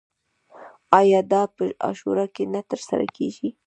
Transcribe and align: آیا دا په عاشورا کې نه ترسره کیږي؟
آیا 0.99 1.19
دا 1.31 1.41
په 1.55 1.63
عاشورا 1.85 2.25
کې 2.35 2.43
نه 2.53 2.61
ترسره 2.69 3.05
کیږي؟ 3.15 3.49